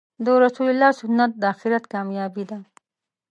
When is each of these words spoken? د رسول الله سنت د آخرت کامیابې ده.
د 0.25 0.27
رسول 0.43 0.67
الله 0.73 0.91
سنت 1.01 1.31
د 1.41 1.43
آخرت 1.53 1.83
کامیابې 1.93 2.43
ده. 2.49 2.57